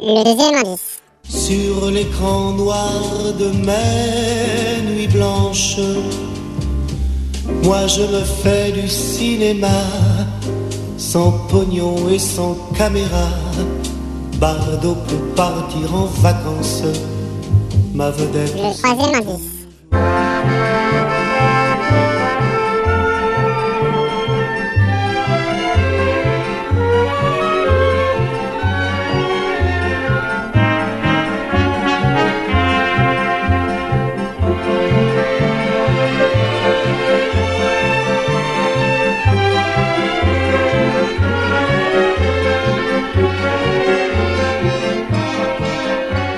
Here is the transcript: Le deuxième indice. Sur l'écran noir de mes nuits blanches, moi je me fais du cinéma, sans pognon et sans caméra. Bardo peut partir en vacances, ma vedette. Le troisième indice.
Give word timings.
Le 0.00 0.22
deuxième 0.22 0.54
indice. 0.54 1.00
Sur 1.28 1.90
l'écran 1.90 2.52
noir 2.52 3.02
de 3.36 3.50
mes 3.50 4.90
nuits 4.90 5.08
blanches, 5.08 5.80
moi 7.64 7.86
je 7.88 8.02
me 8.02 8.22
fais 8.22 8.70
du 8.70 8.88
cinéma, 8.88 9.82
sans 10.96 11.32
pognon 11.50 12.08
et 12.10 12.18
sans 12.20 12.54
caméra. 12.76 13.28
Bardo 14.38 14.94
peut 15.08 15.34
partir 15.34 15.92
en 15.92 16.06
vacances, 16.22 16.84
ma 17.92 18.10
vedette. 18.10 18.54
Le 18.54 18.78
troisième 18.78 19.14
indice. 19.16 19.58